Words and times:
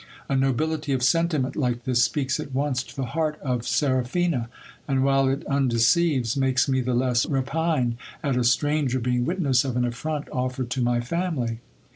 A 0.27 0.35
nobility 0.35 0.93
of 0.93 1.03
sentiment 1.03 1.55
like 1.55 1.83
this 1.83 2.03
speaks 2.03 2.39
at 2.39 2.55
once 2.55 2.81
to 2.81 2.95
the 2.95 3.05
heart 3.13 3.39
of 3.41 3.67
Seraphina: 3.67 4.49
and 4.87 5.03
while 5.03 5.27
it 5.29 5.45
undeceives, 5.45 6.35
makes 6.35 6.67
me 6.67 6.81
the 6.81 6.95
less 6.95 7.27
repine 7.27 7.97
at 8.23 8.35
a 8.35 8.43
stranger 8.43 8.99
being 8.99 9.25
witness 9.25 9.63
of 9.63 9.77
an 9.77 9.85
affront 9.85 10.27
offered 10.31 10.71
to 10.71 10.81
my 10.81 11.01
family. 11.01 11.59